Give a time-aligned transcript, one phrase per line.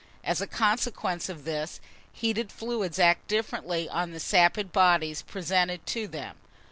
[0.23, 1.79] As a consequence of this,
[2.11, 6.37] heated fluids act differently on the sapid bodies presented to them.